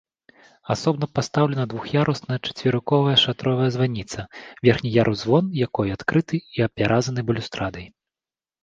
[0.73, 4.19] Асобна пастаўлена двух'ярусная чацверыковая шатровая званіца,
[4.69, 7.87] верхні ярус-звон якой адкрыты і апяразаны балюстрадай.